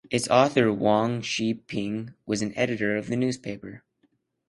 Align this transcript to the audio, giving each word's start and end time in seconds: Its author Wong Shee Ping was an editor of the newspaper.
Its 0.09 0.27
author 0.29 0.73
Wong 0.73 1.21
Shee 1.21 1.53
Ping 1.53 2.15
was 2.25 2.41
an 2.41 2.57
editor 2.57 2.97
of 2.97 3.05
the 3.05 3.15
newspaper. 3.15 3.83